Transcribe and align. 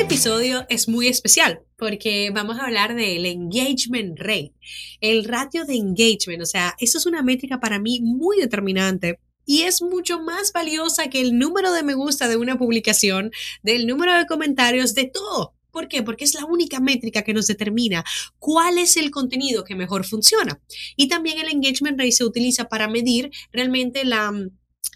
Este 0.00 0.14
episodio 0.14 0.64
es 0.70 0.88
muy 0.88 1.08
especial 1.08 1.60
porque 1.76 2.30
vamos 2.32 2.58
a 2.58 2.64
hablar 2.64 2.94
del 2.94 3.26
engagement 3.26 4.18
rate, 4.18 4.54
el 5.02 5.24
ratio 5.24 5.66
de 5.66 5.74
engagement. 5.74 6.40
O 6.40 6.46
sea, 6.46 6.74
eso 6.78 6.96
es 6.96 7.04
una 7.04 7.22
métrica 7.22 7.60
para 7.60 7.78
mí 7.78 8.00
muy 8.00 8.38
determinante 8.38 9.20
y 9.44 9.64
es 9.64 9.82
mucho 9.82 10.18
más 10.18 10.54
valiosa 10.54 11.10
que 11.10 11.20
el 11.20 11.38
número 11.38 11.70
de 11.74 11.82
me 11.82 11.92
gusta 11.92 12.28
de 12.28 12.38
una 12.38 12.56
publicación, 12.56 13.30
del 13.62 13.86
número 13.86 14.16
de 14.16 14.24
comentarios, 14.24 14.94
de 14.94 15.04
todo. 15.04 15.52
¿Por 15.70 15.86
qué? 15.86 16.02
Porque 16.02 16.24
es 16.24 16.32
la 16.32 16.46
única 16.46 16.80
métrica 16.80 17.20
que 17.20 17.34
nos 17.34 17.46
determina 17.46 18.02
cuál 18.38 18.78
es 18.78 18.96
el 18.96 19.10
contenido 19.10 19.64
que 19.64 19.74
mejor 19.74 20.06
funciona. 20.06 20.62
Y 20.96 21.08
también 21.08 21.38
el 21.40 21.48
engagement 21.48 21.98
rate 21.98 22.12
se 22.12 22.24
utiliza 22.24 22.70
para 22.70 22.88
medir 22.88 23.30
realmente 23.52 24.06
la 24.06 24.32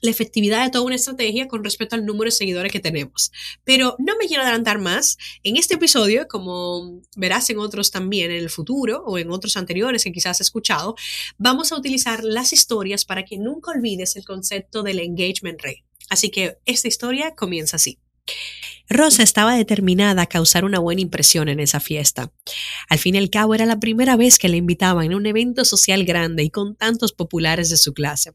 la 0.01 0.11
efectividad 0.11 0.65
de 0.65 0.71
toda 0.71 0.85
una 0.85 0.97
estrategia 0.97 1.49
con 1.49 1.65
respecto 1.65 1.97
al 1.97 2.05
número 2.05 2.27
de 2.27 2.37
seguidores 2.37 2.73
que 2.73 2.81
tenemos. 2.81 3.33
Pero 3.65 3.97
no 3.99 4.17
me 4.17 4.27
quiero 4.27 4.43
adelantar 4.43 4.79
más. 4.79 5.17
En 5.43 5.57
este 5.57 5.75
episodio, 5.75 6.27
como 6.29 7.01
verás 7.17 7.49
en 7.51 7.59
otros 7.59 7.91
también 7.91 8.31
en 8.31 8.39
el 8.39 8.51
futuro 8.51 9.03
o 9.07 9.19
en 9.19 9.31
otros 9.31 9.57
anteriores 9.57 10.05
que 10.05 10.13
quizás 10.13 10.33
has 10.33 10.41
escuchado, 10.43 10.95
vamos 11.39 11.73
a 11.73 11.77
utilizar 11.77 12.23
las 12.25 12.53
historias 12.53 13.05
para 13.05 13.25
que 13.25 13.39
nunca 13.39 13.71
olvides 13.71 14.17
el 14.17 14.25
concepto 14.25 14.83
del 14.83 14.99
engagement 14.99 15.61
rate. 15.63 15.85
Así 16.11 16.31
que 16.31 16.59
esta 16.67 16.89
historia 16.89 17.35
comienza 17.35 17.77
así. 17.77 17.99
Rosa 18.89 19.23
estaba 19.23 19.57
determinada 19.57 20.23
a 20.23 20.27
causar 20.27 20.65
una 20.65 20.79
buena 20.79 21.01
impresión 21.01 21.49
en 21.49 21.59
esa 21.59 21.81
fiesta. 21.81 22.33
Al 22.89 22.99
fin 22.99 23.15
y 23.15 23.19
al 23.19 23.31
cabo 23.31 23.55
era 23.55 23.65
la 23.65 23.81
primera 23.81 24.17
vez 24.17 24.39
que 24.39 24.49
la 24.49 24.57
invitaban 24.57 25.11
a 25.11 25.17
un 25.17 25.27
evento 25.27 25.65
social 25.65 26.05
grande 26.05 26.43
y 26.45 26.51
con 26.51 26.77
tantos 26.77 27.13
populares 27.13 27.71
de 27.71 27.79
su 27.79 27.95
clase. 27.95 28.33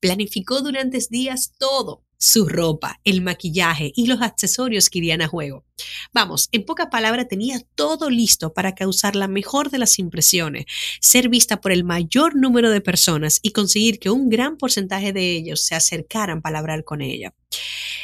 Planificó 0.00 0.60
durante 0.62 0.98
días 1.10 1.52
todo, 1.58 2.02
su 2.18 2.48
ropa, 2.48 3.00
el 3.04 3.20
maquillaje 3.20 3.92
y 3.94 4.06
los 4.06 4.22
accesorios 4.22 4.90
que 4.90 4.98
irían 4.98 5.22
a 5.22 5.28
juego. 5.28 5.64
Vamos, 6.12 6.48
en 6.52 6.64
pocas 6.64 6.88
palabras 6.90 7.28
tenía 7.28 7.60
todo 7.74 8.10
listo 8.10 8.52
para 8.52 8.74
causar 8.74 9.16
la 9.16 9.28
mejor 9.28 9.70
de 9.70 9.78
las 9.78 9.98
impresiones, 9.98 10.64
ser 11.00 11.28
vista 11.28 11.60
por 11.60 11.72
el 11.72 11.84
mayor 11.84 12.34
número 12.34 12.70
de 12.70 12.80
personas 12.80 13.38
y 13.42 13.50
conseguir 13.50 13.98
que 13.98 14.10
un 14.10 14.28
gran 14.28 14.56
porcentaje 14.56 15.12
de 15.12 15.36
ellos 15.36 15.64
se 15.64 15.74
acercaran 15.74 16.40
para 16.40 16.58
hablar 16.58 16.84
con 16.84 17.02
ella. 17.02 17.34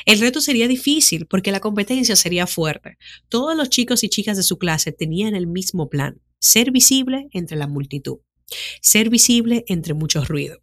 El 0.05 0.21
reto 0.21 0.41
sería 0.41 0.69
difícil 0.69 1.27
porque 1.27 1.53
la 1.53 1.61
competencia 1.61 2.17
sería 2.17 2.47
fuerte. 2.47 2.99
Todos 3.29 3.57
los 3.57 3.71
chicos 3.71 4.03
y 4.05 4.09
chicas 4.09 4.37
de 4.37 4.43
su 4.43 4.59
clase 4.59 4.93
tenían 4.93 5.35
el 5.35 5.47
mismo 5.47 5.89
plan, 5.89 6.21
ser 6.39 6.71
visible 6.73 7.29
entre 7.33 7.57
la 7.57 7.69
multitud, 7.69 8.19
ser 8.81 9.11
visible 9.11 9.65
entre 9.69 9.95
mucho 9.95 10.25
ruido. 10.25 10.61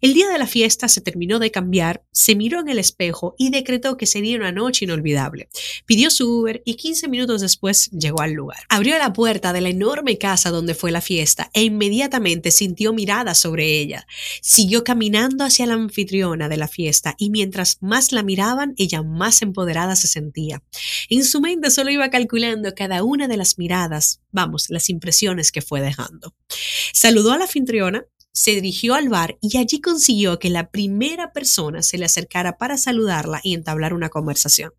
El 0.00 0.14
día 0.14 0.28
de 0.28 0.38
la 0.38 0.46
fiesta 0.46 0.88
se 0.88 1.02
terminó 1.02 1.38
de 1.38 1.50
cambiar, 1.50 2.04
se 2.10 2.34
miró 2.34 2.60
en 2.60 2.68
el 2.68 2.78
espejo 2.78 3.34
y 3.38 3.50
decretó 3.50 3.96
que 3.96 4.06
sería 4.06 4.38
una 4.38 4.50
noche 4.50 4.86
inolvidable. 4.86 5.48
Pidió 5.84 6.10
su 6.10 6.40
Uber 6.40 6.62
y 6.64 6.76
15 6.76 7.08
minutos 7.08 7.42
después 7.42 7.90
llegó 7.90 8.22
al 8.22 8.32
lugar. 8.32 8.60
Abrió 8.68 8.96
la 8.98 9.12
puerta 9.12 9.52
de 9.52 9.60
la 9.60 9.68
enorme 9.68 10.16
casa 10.16 10.50
donde 10.50 10.74
fue 10.74 10.90
la 10.90 11.00
fiesta 11.02 11.50
e 11.52 11.64
inmediatamente 11.64 12.50
sintió 12.50 12.92
miradas 12.92 13.38
sobre 13.38 13.78
ella. 13.78 14.06
Siguió 14.40 14.84
caminando 14.84 15.44
hacia 15.44 15.66
la 15.66 15.74
anfitriona 15.74 16.48
de 16.48 16.56
la 16.56 16.68
fiesta 16.68 17.14
y 17.18 17.30
mientras 17.30 17.78
más 17.80 18.12
la 18.12 18.22
miraban, 18.22 18.74
ella 18.78 19.02
más 19.02 19.42
empoderada 19.42 19.96
se 19.96 20.08
sentía. 20.08 20.62
En 21.10 21.24
su 21.24 21.40
mente 21.40 21.70
solo 21.70 21.90
iba 21.90 22.08
calculando 22.10 22.74
cada 22.74 23.02
una 23.02 23.28
de 23.28 23.36
las 23.36 23.58
miradas, 23.58 24.20
vamos, 24.32 24.70
las 24.70 24.88
impresiones 24.88 25.52
que 25.52 25.62
fue 25.62 25.80
dejando. 25.80 26.34
Saludó 26.92 27.32
a 27.32 27.38
la 27.38 27.44
anfitriona, 27.44 28.06
se 28.32 28.52
dirigió 28.52 28.94
al 28.94 29.08
bar 29.08 29.38
y 29.40 29.58
allí 29.58 29.80
consiguió 29.80 30.38
que 30.38 30.50
la 30.50 30.70
primera 30.70 31.32
persona 31.32 31.82
se 31.82 31.98
le 31.98 32.06
acercara 32.06 32.58
para 32.58 32.78
saludarla 32.78 33.40
y 33.42 33.54
entablar 33.54 33.94
una 33.94 34.08
conversación. 34.08 34.72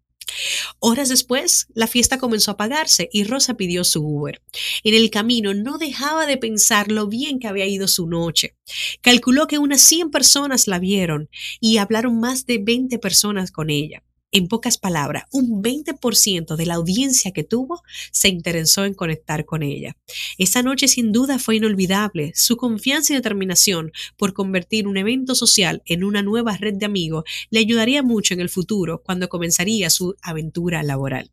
Horas 0.80 1.10
después, 1.10 1.68
la 1.74 1.88
fiesta 1.88 2.18
comenzó 2.18 2.52
a 2.52 2.54
apagarse 2.54 3.10
y 3.12 3.24
Rosa 3.24 3.56
pidió 3.56 3.84
su 3.84 4.02
Uber. 4.06 4.42
En 4.84 4.94
el 4.94 5.10
camino 5.10 5.54
no 5.54 5.78
dejaba 5.78 6.26
de 6.26 6.38
pensar 6.38 6.92
lo 6.92 7.08
bien 7.08 7.40
que 7.40 7.48
había 7.48 7.68
ido 7.68 7.88
su 7.88 8.08
noche. 8.08 8.56
Calculó 9.02 9.48
que 9.48 9.58
unas 9.58 9.82
100 9.82 10.12
personas 10.12 10.68
la 10.68 10.80
vieron 10.80 11.30
y 11.60 11.78
hablaron 11.78 12.20
más 12.20 12.46
de 12.46 12.60
20 12.60 12.98
personas 13.00 13.52
con 13.52 13.70
ella. 13.70 14.04
En 14.34 14.48
pocas 14.48 14.78
palabras, 14.78 15.26
un 15.32 15.62
20% 15.62 16.56
de 16.56 16.66
la 16.66 16.76
audiencia 16.76 17.32
que 17.32 17.44
tuvo 17.44 17.84
se 18.14 18.30
interesó 18.30 18.86
en 18.86 18.94
conectar 18.94 19.44
con 19.46 19.62
ella. 19.62 19.98
Esa 20.38 20.62
noche 20.62 20.88
sin 20.88 21.12
duda 21.12 21.38
fue 21.38 21.58
inolvidable. 21.58 22.32
Su 22.34 22.56
confianza 22.56 23.12
y 23.12 23.18
determinación 23.18 23.92
por 24.18 24.32
convertir 24.34 24.88
un 24.88 24.96
evento 24.96 25.36
social 25.36 25.82
en 25.86 26.06
una 26.06 26.22
nueva 26.22 26.56
red 26.56 26.76
de 26.76 26.86
amigos 26.86 27.26
le 27.50 27.60
ayudaría 27.60 28.04
mucho 28.04 28.34
en 28.34 28.40
el 28.40 28.50
futuro 28.50 29.02
cuando 29.04 29.28
comenzaría 29.28 29.90
su 29.90 30.16
aventura 30.22 30.82
laboral. 30.82 31.32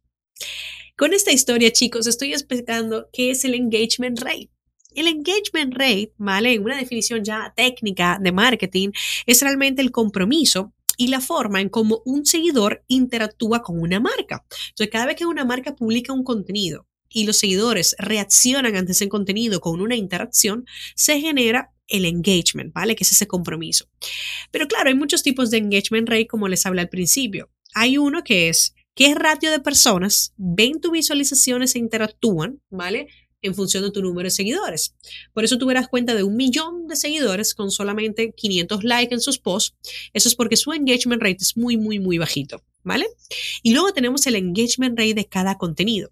Con 0.97 1.15
esta 1.15 1.31
historia, 1.31 1.73
chicos, 1.73 2.09
estoy 2.09 2.33
explicando 2.33 3.09
qué 3.13 3.31
es 3.31 3.45
el 3.45 3.55
engagement 3.55 4.21
rate. 4.21 4.51
El 4.97 5.07
engagement 5.07 5.73
rate, 5.75 6.13
¿vale? 6.17 6.55
En 6.55 6.65
una 6.65 6.77
definición 6.77 7.23
ya 7.23 7.53
técnica 7.57 8.19
de 8.21 8.33
marketing, 8.33 8.89
es 9.25 9.41
realmente 9.41 9.83
el 9.83 9.93
compromiso 9.93 10.73
y 10.99 11.09
la 11.09 11.23
forma 11.23 11.63
en 11.63 11.71
cómo 11.71 12.03
un 12.05 12.27
seguidor 12.27 12.85
interactúa 12.89 13.63
con 13.63 13.81
una 13.81 14.01
marca. 14.01 14.45
Entonces, 14.69 14.91
cada 14.93 15.07
vez 15.07 15.17
que 15.17 15.25
una 15.25 15.47
marca 15.47 15.75
publica 15.75 16.13
un 16.13 16.25
contenido 16.25 16.87
y 17.09 17.25
los 17.25 17.39
seguidores 17.39 17.97
reaccionan 17.99 18.77
ante 18.77 18.93
ese 18.93 19.09
contenido 19.09 19.61
con 19.61 19.81
una 19.81 19.97
interacción, 19.97 20.67
se 20.95 21.21
genera 21.21 21.73
el 21.87 22.05
engagement, 22.05 22.75
¿vale? 22.75 22.95
Que 22.97 23.05
es 23.05 23.13
ese 23.13 23.27
compromiso. 23.27 23.87
Pero 24.51 24.69
claro, 24.69 24.91
hay 24.91 24.95
muchos 24.95 25.23
tipos 25.23 25.51
de 25.51 25.59
engagement 25.59 26.09
rate, 26.09 26.27
como 26.27 26.49
les 26.49 26.67
hablé 26.67 26.83
al 26.83 26.91
principio. 26.91 27.51
Hay 27.75 27.97
uno 27.97 28.25
que 28.25 28.49
es 28.49 28.75
qué 28.95 29.15
ratio 29.15 29.51
de 29.51 29.61
personas 29.61 30.35
ven 30.37 30.81
tus 30.81 30.91
visualizaciones 30.91 31.75
e 31.75 31.79
interactúan, 31.79 32.61
¿vale? 32.69 33.07
En 33.43 33.55
función 33.55 33.85
de 33.85 33.91
tu 33.91 34.03
número 34.03 34.27
de 34.27 34.31
seguidores. 34.31 34.95
Por 35.33 35.45
eso 35.45 35.59
tú 35.59 35.67
verás 35.67 35.89
cuenta 35.89 36.15
de 36.15 36.23
un 36.23 36.37
millón 36.37 36.89
de 36.89 36.97
seguidores 36.97 37.55
con 37.55 37.71
solamente 37.71 38.33
500 38.33 38.85
likes 38.85 39.15
en 39.15 39.21
sus 39.21 39.39
posts. 39.39 39.77
Eso 40.13 40.29
es 40.29 40.35
porque 40.35 40.57
su 40.57 40.73
engagement 40.73 41.23
rate 41.23 41.39
es 41.41 41.57
muy, 41.57 41.77
muy, 41.77 41.99
muy 41.99 42.19
bajito, 42.19 42.63
¿vale? 42.83 43.07
Y 43.63 43.73
luego 43.73 43.93
tenemos 43.93 44.27
el 44.27 44.37
engagement 44.37 44.99
rate 44.99 45.15
de 45.15 45.27
cada 45.27 45.57
contenido, 45.57 46.11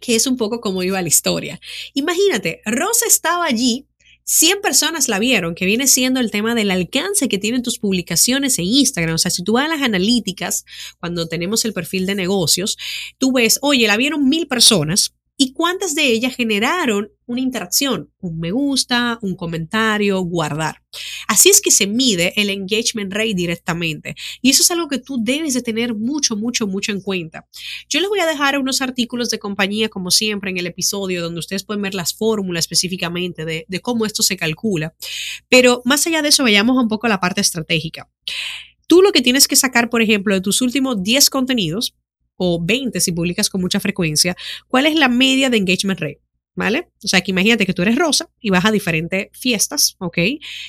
que 0.00 0.16
es 0.16 0.26
un 0.26 0.36
poco 0.36 0.60
como 0.60 0.82
iba 0.82 1.00
la 1.00 1.08
historia. 1.08 1.60
Imagínate, 1.94 2.60
Rosa 2.64 3.06
estaba 3.06 3.46
allí 3.46 3.86
100 4.24 4.60
personas 4.60 5.08
la 5.08 5.18
vieron, 5.18 5.56
que 5.56 5.64
viene 5.64 5.88
siendo 5.88 6.20
el 6.20 6.30
tema 6.30 6.54
del 6.54 6.70
alcance 6.70 7.28
que 7.28 7.38
tienen 7.38 7.64
tus 7.64 7.78
publicaciones 7.78 8.60
en 8.60 8.66
Instagram. 8.66 9.16
O 9.16 9.18
sea, 9.18 9.30
si 9.30 9.42
tú 9.42 9.54
vas 9.54 9.64
a 9.64 9.68
las 9.74 9.82
analíticas, 9.82 10.64
cuando 11.00 11.26
tenemos 11.26 11.64
el 11.64 11.72
perfil 11.72 12.06
de 12.06 12.14
negocios, 12.14 12.78
tú 13.18 13.32
ves, 13.32 13.58
oye, 13.60 13.88
la 13.88 13.96
vieron 13.96 14.28
mil 14.28 14.46
personas, 14.46 15.16
y 15.42 15.54
cuántas 15.54 15.94
de 15.94 16.06
ellas 16.06 16.36
generaron 16.36 17.12
una 17.24 17.40
interacción, 17.40 18.12
un 18.20 18.38
me 18.38 18.50
gusta, 18.50 19.18
un 19.22 19.36
comentario, 19.36 20.20
guardar. 20.20 20.82
Así 21.28 21.48
es 21.48 21.62
que 21.62 21.70
se 21.70 21.86
mide 21.86 22.34
el 22.36 22.50
engagement 22.50 23.10
rate 23.10 23.32
directamente 23.32 24.16
y 24.42 24.50
eso 24.50 24.62
es 24.62 24.70
algo 24.70 24.86
que 24.88 24.98
tú 24.98 25.16
debes 25.18 25.54
de 25.54 25.62
tener 25.62 25.94
mucho, 25.94 26.36
mucho, 26.36 26.66
mucho 26.66 26.92
en 26.92 27.00
cuenta. 27.00 27.48
Yo 27.88 28.00
les 28.00 28.10
voy 28.10 28.20
a 28.20 28.26
dejar 28.26 28.58
unos 28.58 28.82
artículos 28.82 29.30
de 29.30 29.38
compañía 29.38 29.88
como 29.88 30.10
siempre 30.10 30.50
en 30.50 30.58
el 30.58 30.66
episodio 30.66 31.22
donde 31.22 31.40
ustedes 31.40 31.64
pueden 31.64 31.80
ver 31.80 31.94
las 31.94 32.12
fórmulas 32.12 32.64
específicamente 32.64 33.46
de, 33.46 33.64
de 33.66 33.80
cómo 33.80 34.04
esto 34.04 34.22
se 34.22 34.36
calcula, 34.36 34.94
pero 35.48 35.80
más 35.86 36.06
allá 36.06 36.20
de 36.20 36.28
eso 36.28 36.42
vayamos 36.42 36.76
un 36.76 36.88
poco 36.88 37.06
a 37.06 37.10
la 37.10 37.18
parte 37.18 37.40
estratégica. 37.40 38.10
Tú 38.86 39.00
lo 39.00 39.12
que 39.12 39.22
tienes 39.22 39.48
que 39.48 39.56
sacar, 39.56 39.88
por 39.88 40.02
ejemplo, 40.02 40.34
de 40.34 40.42
tus 40.42 40.60
últimos 40.60 41.02
10 41.02 41.30
contenidos, 41.30 41.94
o 42.42 42.58
20 42.58 42.98
si 43.00 43.12
publicas 43.12 43.50
con 43.50 43.60
mucha 43.60 43.80
frecuencia, 43.80 44.34
¿cuál 44.66 44.86
es 44.86 44.94
la 44.94 45.10
media 45.10 45.50
de 45.50 45.58
engagement 45.58 46.00
rate? 46.00 46.22
¿Vale? 46.54 46.88
O 47.04 47.06
sea, 47.06 47.20
que 47.20 47.30
imagínate 47.30 47.66
que 47.66 47.74
tú 47.74 47.82
eres 47.82 47.96
rosa 47.96 48.30
y 48.40 48.48
vas 48.48 48.64
a 48.64 48.70
diferentes 48.70 49.28
fiestas, 49.32 49.96
¿ok? 49.98 50.18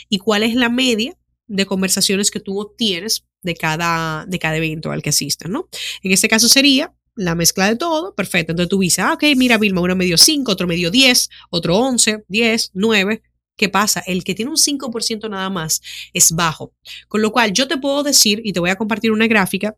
¿Y 0.09 0.17
cuál 0.19 0.43
es 0.43 0.53
la 0.53 0.69
media 0.69 1.17
de 1.47 1.65
conversaciones 1.65 2.29
que 2.29 2.41
tú 2.41 2.59
obtienes 2.59 3.25
de 3.41 3.55
cada, 3.55 4.25
de 4.27 4.37
cada 4.37 4.57
evento 4.57 4.91
al 4.91 5.01
que 5.01 5.09
asistas, 5.09 5.49
¿no? 5.49 5.69
En 6.03 6.11
este 6.11 6.27
caso 6.27 6.49
sería 6.49 6.93
la 7.15 7.35
mezcla 7.35 7.69
de 7.69 7.77
todo, 7.77 8.13
perfecto. 8.15 8.51
Entonces 8.51 8.69
tú 8.69 8.79
dices, 8.79 8.99
ah, 8.99 9.13
ok, 9.13 9.23
mira, 9.37 9.57
Vilma, 9.57 9.81
uno 9.81 9.95
me 9.95 10.05
dio 10.05 10.17
5, 10.17 10.51
otro 10.51 10.67
me 10.67 10.75
dio 10.75 10.91
10, 10.91 11.29
otro 11.51 11.77
11, 11.77 12.25
10, 12.27 12.71
9. 12.73 13.23
¿Qué 13.55 13.69
pasa? 13.69 14.03
El 14.05 14.25
que 14.25 14.35
tiene 14.35 14.51
un 14.51 14.57
5% 14.57 15.29
nada 15.29 15.49
más 15.49 15.81
es 16.13 16.33
bajo. 16.33 16.73
Con 17.07 17.21
lo 17.21 17.31
cual 17.31 17.53
yo 17.53 17.67
te 17.67 17.77
puedo 17.77 18.03
decir, 18.03 18.41
y 18.43 18.51
te 18.51 18.59
voy 18.59 18.71
a 18.71 18.75
compartir 18.75 19.11
una 19.11 19.27
gráfica, 19.27 19.77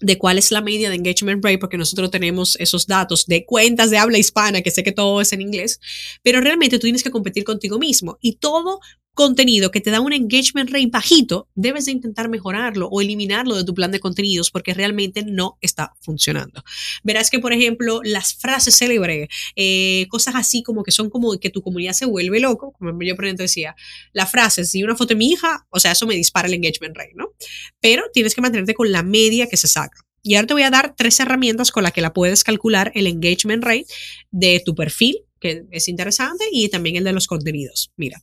de 0.00 0.18
cuál 0.18 0.38
es 0.38 0.50
la 0.50 0.60
media 0.60 0.88
de 0.88 0.96
engagement 0.96 1.44
rate, 1.44 1.58
porque 1.58 1.76
nosotros 1.76 2.10
tenemos 2.10 2.56
esos 2.60 2.86
datos 2.86 3.26
de 3.26 3.44
cuentas 3.44 3.90
de 3.90 3.98
habla 3.98 4.18
hispana, 4.18 4.62
que 4.62 4.70
sé 4.70 4.82
que 4.82 4.92
todo 4.92 5.20
es 5.20 5.32
en 5.32 5.42
inglés, 5.42 5.80
pero 6.22 6.40
realmente 6.40 6.78
tú 6.78 6.84
tienes 6.84 7.02
que 7.02 7.10
competir 7.10 7.44
contigo 7.44 7.78
mismo. 7.78 8.18
Y 8.20 8.36
todo 8.36 8.80
contenido 9.14 9.70
que 9.70 9.80
te 9.80 9.90
da 9.90 10.00
un 10.00 10.12
engagement 10.12 10.70
rate 10.70 10.88
bajito, 10.88 11.48
debes 11.54 11.86
de 11.86 11.92
intentar 11.92 12.28
mejorarlo 12.28 12.88
o 12.88 13.00
eliminarlo 13.00 13.56
de 13.56 13.64
tu 13.64 13.74
plan 13.74 13.90
de 13.90 14.00
contenidos 14.00 14.50
porque 14.50 14.74
realmente 14.74 15.24
no 15.24 15.58
está 15.60 15.92
funcionando. 16.00 16.62
Verás 17.02 17.30
que, 17.30 17.38
por 17.38 17.52
ejemplo, 17.52 18.00
las 18.04 18.34
frases 18.34 18.76
célebres, 18.76 19.28
eh, 19.56 20.06
cosas 20.08 20.34
así 20.36 20.62
como 20.62 20.82
que 20.82 20.92
son 20.92 21.10
como 21.10 21.38
que 21.38 21.50
tu 21.50 21.62
comunidad 21.62 21.92
se 21.92 22.06
vuelve 22.06 22.40
loco, 22.40 22.72
como 22.72 22.90
yo 23.02 23.16
por 23.16 23.24
ejemplo 23.24 23.44
decía, 23.44 23.74
la 24.12 24.26
frase, 24.26 24.64
si 24.64 24.82
una 24.82 24.96
foto 24.96 25.08
de 25.08 25.16
mi 25.16 25.30
hija, 25.32 25.66
o 25.70 25.80
sea, 25.80 25.92
eso 25.92 26.06
me 26.06 26.14
dispara 26.14 26.48
el 26.48 26.54
engagement 26.54 26.96
rate, 26.96 27.12
¿no? 27.14 27.32
Pero 27.80 28.04
tienes 28.12 28.34
que 28.34 28.40
mantenerte 28.40 28.74
con 28.74 28.90
la 28.90 29.02
media 29.02 29.48
que 29.48 29.56
se 29.56 29.68
saca. 29.68 29.98
Y 30.22 30.34
ahora 30.34 30.46
te 30.46 30.54
voy 30.54 30.62
a 30.62 30.70
dar 30.70 30.94
tres 30.96 31.18
herramientas 31.20 31.70
con 31.70 31.82
las 31.82 31.92
que 31.92 32.02
la 32.02 32.12
puedes 32.12 32.44
calcular 32.44 32.92
el 32.94 33.06
engagement 33.06 33.64
rate 33.64 33.86
de 34.30 34.62
tu 34.64 34.74
perfil, 34.74 35.18
que 35.40 35.64
es 35.70 35.88
interesante, 35.88 36.44
y 36.52 36.68
también 36.68 36.96
el 36.96 37.04
de 37.04 37.12
los 37.12 37.26
contenidos. 37.26 37.90
Mira, 37.96 38.22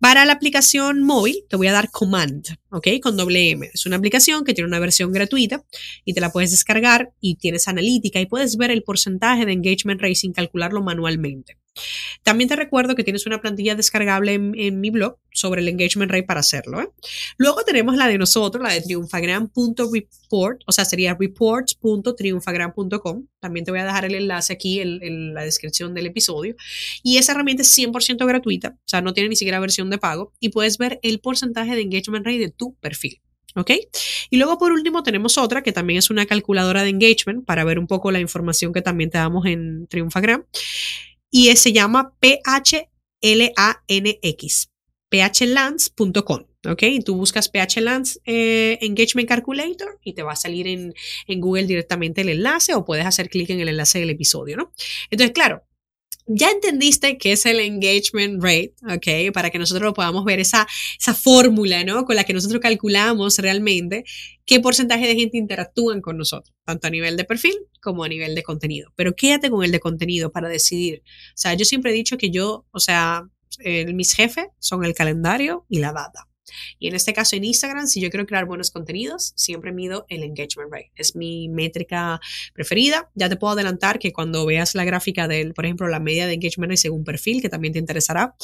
para 0.00 0.24
la 0.24 0.32
aplicación 0.32 1.02
móvil 1.02 1.44
te 1.48 1.56
voy 1.56 1.66
a 1.66 1.72
dar 1.72 1.90
Command, 1.90 2.46
¿ok? 2.70 2.88
Con 3.02 3.16
doble 3.16 3.50
M. 3.50 3.70
Es 3.72 3.84
una 3.86 3.96
aplicación 3.96 4.44
que 4.44 4.54
tiene 4.54 4.66
una 4.66 4.78
versión 4.80 5.12
gratuita 5.12 5.62
y 6.04 6.14
te 6.14 6.20
la 6.20 6.30
puedes 6.30 6.50
descargar 6.50 7.12
y 7.20 7.36
tienes 7.36 7.68
analítica 7.68 8.18
y 8.18 8.26
puedes 8.26 8.56
ver 8.56 8.70
el 8.70 8.82
porcentaje 8.82 9.44
de 9.44 9.52
engagement 9.52 10.00
sin 10.14 10.32
calcularlo 10.32 10.82
manualmente. 10.82 11.59
También 12.22 12.48
te 12.48 12.56
recuerdo 12.56 12.94
que 12.94 13.04
tienes 13.04 13.26
una 13.26 13.40
plantilla 13.40 13.74
descargable 13.74 14.34
en, 14.34 14.80
mi 14.80 14.90
blog 14.90 15.16
sobre 15.32 15.62
el 15.62 15.68
engagement 15.68 16.10
rate 16.10 16.24
para 16.24 16.40
hacerlo. 16.40 16.82
¿eh? 16.82 16.90
Luego 17.38 17.62
tenemos 17.64 17.96
la 17.96 18.08
de 18.08 18.18
nosotros, 18.18 18.62
la 18.62 18.72
de 18.72 18.82
triunfagram.report, 18.82 20.62
o 20.66 20.72
sea, 20.72 20.84
sería 20.84 21.16
reports.triunfagram.com. 21.18 23.26
También 23.40 23.64
te 23.64 23.70
voy 23.70 23.80
a 23.80 23.84
dejar 23.84 24.04
el 24.04 24.14
enlace 24.14 24.52
aquí 24.52 24.80
en, 24.80 25.34
la 25.34 25.42
descripción 25.42 25.94
del 25.94 26.06
episodio. 26.06 26.54
Y 27.02 27.18
esa 27.18 27.32
herramienta 27.32 27.62
es 27.62 27.76
100% 27.76 28.26
gratuita, 28.26 28.76
o 28.76 28.88
sea, 28.88 29.00
no 29.00 29.14
tiene 29.14 29.30
ni 29.30 29.36
siquiera 29.36 29.60
versión 29.60 29.90
de 29.90 29.98
pago 29.98 30.32
y 30.40 30.50
puedes 30.50 30.78
ver 30.78 31.00
el 31.02 31.20
porcentaje 31.20 31.74
de 31.74 31.82
engagement 31.82 32.26
rate 32.26 32.38
de 32.38 32.50
tu 32.50 32.74
perfil. 32.76 33.20
¿Ok? 33.56 33.72
Y 34.30 34.36
luego 34.36 34.58
por 34.58 34.70
último 34.70 35.02
tenemos 35.02 35.36
otra 35.36 35.64
que 35.64 35.72
también 35.72 35.98
es 35.98 36.08
una 36.08 36.24
calculadora 36.24 36.84
de 36.84 36.90
engagement 36.90 37.44
para 37.44 37.64
ver 37.64 37.80
un 37.80 37.88
poco 37.88 38.12
la 38.12 38.20
información 38.20 38.72
que 38.72 38.80
también 38.80 39.10
te 39.10 39.18
damos 39.18 39.44
en 39.46 39.88
Triunfagram 39.88 40.44
y 41.30 41.54
se 41.56 41.72
llama 41.72 42.14
PHLANX, 42.20 42.88
phlance.com. 45.10 46.44
¿ok? 46.68 46.82
Tú 47.04 47.16
buscas 47.16 47.48
PHLANS 47.48 48.20
eh, 48.26 48.78
Engagement 48.82 49.28
Calculator 49.28 49.98
y 50.04 50.12
te 50.12 50.22
va 50.22 50.32
a 50.32 50.36
salir 50.36 50.66
en, 50.66 50.94
en, 51.26 51.40
Google 51.40 51.66
directamente 51.66 52.20
el 52.20 52.28
enlace 52.28 52.74
o 52.74 52.84
puedes 52.84 53.06
hacer 53.06 53.30
clic 53.30 53.50
en 53.50 53.60
el 53.60 53.68
enlace 53.68 53.98
del 53.98 54.10
episodio, 54.10 54.56
¿no? 54.56 54.72
Entonces, 55.10 55.32
claro, 55.32 55.64
ya 56.26 56.50
entendiste 56.50 57.18
qué 57.18 57.32
es 57.32 57.46
el 57.46 57.60
engagement 57.60 58.42
rate, 58.42 58.74
¿ok? 58.88 59.32
Para 59.32 59.50
que 59.50 59.58
nosotros 59.58 59.92
podamos 59.94 60.24
ver 60.24 60.40
esa, 60.40 60.66
esa 60.98 61.14
fórmula, 61.14 61.84
¿no? 61.84 62.04
Con 62.04 62.16
la 62.16 62.24
que 62.24 62.32
nosotros 62.32 62.60
calculamos 62.60 63.38
realmente 63.38 64.04
qué 64.44 64.60
porcentaje 64.60 65.06
de 65.06 65.16
gente 65.16 65.38
interactúan 65.38 66.00
con 66.00 66.16
nosotros, 66.16 66.54
tanto 66.64 66.86
a 66.86 66.90
nivel 66.90 67.16
de 67.16 67.24
perfil 67.24 67.56
como 67.80 68.04
a 68.04 68.08
nivel 68.08 68.34
de 68.34 68.42
contenido. 68.42 68.92
Pero 68.96 69.14
quédate 69.14 69.50
con 69.50 69.64
el 69.64 69.72
de 69.72 69.80
contenido 69.80 70.32
para 70.32 70.48
decidir. 70.48 71.02
O 71.04 71.36
sea, 71.36 71.54
yo 71.54 71.64
siempre 71.64 71.90
he 71.90 71.94
dicho 71.94 72.16
que 72.16 72.30
yo, 72.30 72.66
o 72.70 72.80
sea, 72.80 73.28
mis 73.92 74.12
jefes 74.12 74.46
son 74.58 74.84
el 74.84 74.94
calendario 74.94 75.66
y 75.68 75.80
la 75.80 75.92
data. 75.92 76.29
Y 76.78 76.88
en 76.88 76.94
este 76.94 77.12
caso 77.12 77.36
en 77.36 77.44
Instagram, 77.44 77.86
si 77.86 78.00
yo 78.00 78.10
quiero 78.10 78.26
crear 78.26 78.44
buenos 78.44 78.70
contenidos, 78.70 79.32
siempre 79.36 79.72
mido 79.72 80.06
el 80.08 80.22
engagement 80.22 80.72
rate. 80.72 80.92
Es 80.96 81.16
mi 81.16 81.48
métrica 81.48 82.20
preferida. 82.54 83.10
Ya 83.14 83.28
te 83.28 83.36
puedo 83.36 83.52
adelantar 83.52 83.98
que 83.98 84.12
cuando 84.12 84.44
veas 84.46 84.74
la 84.74 84.84
gráfica 84.84 85.28
del, 85.28 85.54
por 85.54 85.64
ejemplo, 85.64 85.88
la 85.88 86.00
media 86.00 86.26
de 86.26 86.34
engagement 86.34 86.70
rate 86.70 86.78
según 86.78 87.04
perfil, 87.04 87.40
que 87.42 87.48
también 87.48 87.72
te 87.72 87.78
interesará, 87.78 88.34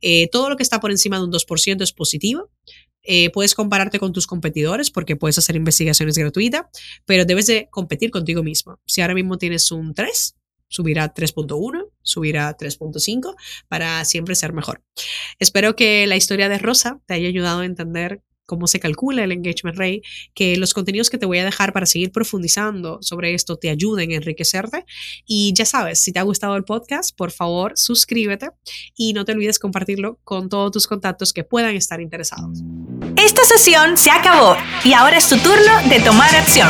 eh, 0.00 0.28
todo 0.30 0.50
lo 0.50 0.56
que 0.56 0.62
está 0.62 0.80
por 0.80 0.90
encima 0.90 1.18
de 1.18 1.24
un 1.24 1.32
2% 1.32 1.82
es 1.82 1.92
positivo. 1.92 2.50
Eh, 3.04 3.30
puedes 3.30 3.54
compararte 3.54 3.98
con 3.98 4.12
tus 4.12 4.26
competidores 4.26 4.90
porque 4.90 5.16
puedes 5.16 5.36
hacer 5.38 5.56
investigaciones 5.56 6.16
gratuitas, 6.16 6.66
pero 7.04 7.24
debes 7.24 7.46
de 7.46 7.68
competir 7.70 8.10
contigo 8.10 8.42
mismo. 8.42 8.78
Si 8.86 9.00
ahora 9.00 9.14
mismo 9.14 9.38
tienes 9.38 9.70
un 9.72 9.94
3, 9.94 10.36
subir 10.68 11.00
a 11.00 11.12
3.1, 11.12 11.91
subir 12.02 12.38
a 12.38 12.56
3.5 12.56 13.34
para 13.68 14.04
siempre 14.04 14.34
ser 14.34 14.52
mejor. 14.52 14.82
Espero 15.38 15.76
que 15.76 16.06
la 16.06 16.16
historia 16.16 16.48
de 16.48 16.58
Rosa 16.58 17.00
te 17.06 17.14
haya 17.14 17.28
ayudado 17.28 17.60
a 17.60 17.64
entender 17.64 18.22
cómo 18.52 18.66
se 18.66 18.80
calcula 18.80 19.24
el 19.24 19.32
engagement 19.32 19.78
rate, 19.78 20.02
que 20.34 20.58
los 20.58 20.74
contenidos 20.74 21.08
que 21.08 21.16
te 21.16 21.24
voy 21.24 21.38
a 21.38 21.44
dejar 21.46 21.72
para 21.72 21.86
seguir 21.86 22.12
profundizando 22.12 22.98
sobre 23.00 23.32
esto 23.32 23.56
te 23.56 23.70
ayuden 23.70 24.12
a 24.12 24.16
enriquecerte. 24.16 24.84
Y 25.24 25.54
ya 25.54 25.64
sabes, 25.64 26.00
si 26.00 26.12
te 26.12 26.18
ha 26.18 26.22
gustado 26.22 26.54
el 26.54 26.64
podcast, 26.64 27.16
por 27.16 27.30
favor, 27.30 27.72
suscríbete 27.76 28.50
y 28.94 29.14
no 29.14 29.24
te 29.24 29.32
olvides 29.32 29.58
compartirlo 29.58 30.18
con 30.22 30.50
todos 30.50 30.70
tus 30.70 30.86
contactos 30.86 31.32
que 31.32 31.44
puedan 31.44 31.76
estar 31.76 32.02
interesados. 32.02 32.58
Esta 33.16 33.42
sesión 33.44 33.96
se 33.96 34.10
acabó 34.10 34.54
y 34.84 34.92
ahora 34.92 35.16
es 35.16 35.30
tu 35.30 35.38
turno 35.38 35.88
de 35.88 36.00
tomar 36.00 36.34
acción. 36.34 36.68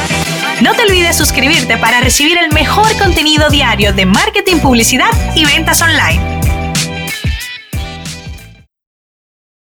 No 0.62 0.76
te 0.76 0.82
olvides 0.82 1.16
suscribirte 1.16 1.78
para 1.78 2.00
recibir 2.00 2.38
el 2.38 2.52
mejor 2.52 2.96
contenido 2.96 3.50
diario 3.50 3.92
de 3.92 4.06
marketing, 4.06 4.58
publicidad 4.58 5.10
y 5.34 5.44
ventas 5.44 5.82
online. 5.82 6.41